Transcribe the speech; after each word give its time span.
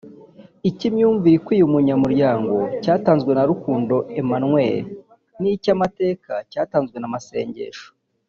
icy’ 0.69 0.83
imyumvire 0.89 1.35
ikwiye 1.37 1.63
umunyamuryango 1.65 2.55
cyatanzewe 2.83 3.33
na 3.35 3.43
Rukundo 3.51 3.95
Emmanuel 4.21 4.77
n’ 5.41 5.43
icy’ 5.53 5.69
amateka 5.75 6.31
cyatanzwe 6.51 6.97
na 6.99 7.11
Masengesho 7.15 7.87